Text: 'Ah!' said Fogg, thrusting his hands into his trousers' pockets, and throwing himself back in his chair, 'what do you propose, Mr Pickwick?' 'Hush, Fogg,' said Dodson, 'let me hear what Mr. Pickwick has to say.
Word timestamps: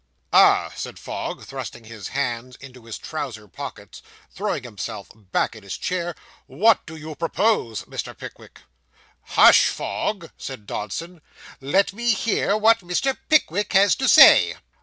'Ah!' 0.33 0.71
said 0.75 0.97
Fogg, 0.97 1.43
thrusting 1.43 1.83
his 1.83 2.07
hands 2.07 2.55
into 2.55 2.85
his 2.85 2.97
trousers' 2.97 3.51
pockets, 3.53 4.01
and 4.01 4.33
throwing 4.35 4.63
himself 4.63 5.11
back 5.15 5.55
in 5.55 5.61
his 5.61 5.77
chair, 5.77 6.15
'what 6.47 6.83
do 6.87 6.95
you 6.95 7.13
propose, 7.13 7.83
Mr 7.83 8.17
Pickwick?' 8.17 8.61
'Hush, 9.21 9.67
Fogg,' 9.67 10.31
said 10.39 10.65
Dodson, 10.65 11.21
'let 11.61 11.93
me 11.93 12.13
hear 12.15 12.57
what 12.57 12.79
Mr. 12.79 13.15
Pickwick 13.29 13.73
has 13.73 13.95
to 13.97 14.07
say. 14.09 14.55